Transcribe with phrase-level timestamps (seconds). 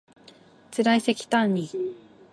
[0.71, 1.69] つらいせきたんに